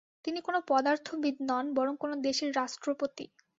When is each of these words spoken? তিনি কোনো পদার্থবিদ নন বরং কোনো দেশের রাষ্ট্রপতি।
তিনি 0.25 0.39
কোনো 0.41 0.59
পদার্থবিদ 0.67 1.35
নন 1.49 1.65
বরং 1.77 1.93
কোনো 1.97 2.15
দেশের 2.27 2.51
রাষ্ট্রপতি। 2.55 3.25